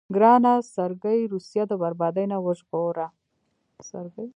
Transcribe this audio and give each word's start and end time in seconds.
ګرانه 0.15 0.53
سرګي 0.75 1.19
روسيه 1.33 1.63
د 1.67 1.73
بربادۍ 1.81 2.25
نه 2.31 2.37
وژغوره. 2.45 3.07